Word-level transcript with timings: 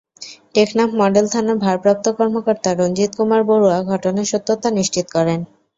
Teknaf 0.55 0.89
model 1.01 1.25
থানার 1.33 1.57
ভারপ্রাপ্ত 1.65 2.05
কর্মকর্তা 2.17 2.69
রনজিৎ 2.73 3.11
কুমার 3.17 3.41
বড়ুয়া 3.49 3.77
ঘটনার 3.91 4.27
সত্যতা 4.31 4.69
নিশ্চিত 4.77 5.05
করেন। 5.15 5.39